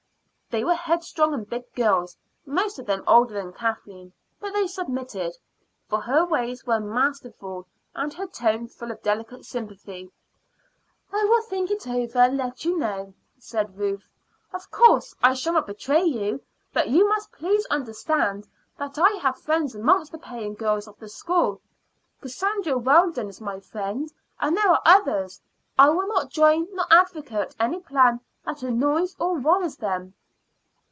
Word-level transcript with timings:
They 0.53 0.65
were 0.65 0.75
headstrong 0.75 1.33
and 1.33 1.49
big 1.49 1.63
girls, 1.75 2.17
most 2.45 2.77
of 2.77 2.85
them 2.85 3.05
older 3.07 3.35
than 3.35 3.53
Kathleen, 3.53 4.11
but 4.41 4.51
they 4.53 4.67
submitted, 4.67 5.31
for 5.87 6.01
her 6.01 6.25
ways 6.25 6.65
were 6.65 6.81
masterful 6.81 7.69
and 7.95 8.13
her 8.15 8.27
tone 8.27 8.67
full 8.67 8.91
of 8.91 9.01
delicate 9.01 9.45
sympathy. 9.45 10.11
"I 11.13 11.23
will 11.23 11.41
think 11.43 11.71
it 11.71 11.87
over 11.87 12.19
and 12.19 12.35
let 12.35 12.65
you 12.65 12.77
know," 12.77 13.13
said 13.39 13.77
Ruth. 13.77 14.03
"Of 14.51 14.69
course, 14.69 15.15
I 15.23 15.35
shall 15.35 15.53
not 15.53 15.67
betray 15.67 16.03
you; 16.03 16.43
but 16.73 16.89
you 16.89 17.07
must 17.07 17.31
please 17.31 17.65
understand 17.67 18.45
that 18.77 18.99
I 18.99 19.11
have 19.21 19.39
friends 19.39 19.73
amongst 19.73 20.11
the 20.11 20.17
paying 20.17 20.55
girls 20.55 20.85
of 20.85 20.99
the 20.99 21.07
school. 21.07 21.61
Cassandra 22.19 22.77
Weldon 22.77 23.29
is 23.29 23.39
my 23.39 23.61
friend, 23.61 24.11
and 24.41 24.57
there 24.57 24.67
are 24.67 24.81
others. 24.85 25.39
I 25.79 25.87
will 25.91 26.09
not 26.09 26.29
join 26.29 26.67
nor 26.75 26.87
advocate 26.91 27.55
any 27.57 27.79
plan 27.79 28.19
that 28.43 28.63
annoys 28.63 29.15
or 29.17 29.35
worries 29.39 29.77
them." 29.77 30.13